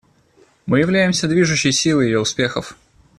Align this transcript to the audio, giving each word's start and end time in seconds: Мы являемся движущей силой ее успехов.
Мы 0.65 0.79
являемся 0.79 1.27
движущей 1.27 1.71
силой 1.71 2.07
ее 2.07 2.19
успехов. 2.19 2.75